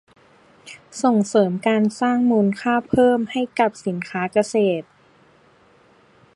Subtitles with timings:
[1.03, 4.87] ส่งเสริมการสร้างมูลค่าเพิ่มให้กับสินค้าเกษตร